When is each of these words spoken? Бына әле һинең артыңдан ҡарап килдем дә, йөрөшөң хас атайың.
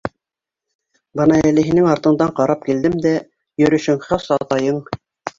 Бына 1.19 1.35
әле 1.49 1.65
һинең 1.67 1.89
артыңдан 1.91 2.31
ҡарап 2.39 2.63
килдем 2.69 2.95
дә, 3.03 3.11
йөрөшөң 3.65 3.99
хас 4.07 4.27
атайың. 4.37 4.81